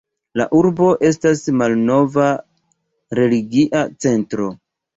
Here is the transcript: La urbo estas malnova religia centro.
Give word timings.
La 0.39 0.45
urbo 0.59 0.87
estas 1.09 1.43
malnova 1.63 2.31
religia 3.23 3.87
centro. 4.09 4.53